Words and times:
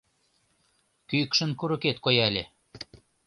Кӱкшын 1.09 1.51
курыкет 1.59 1.97
кояле. 2.05 2.43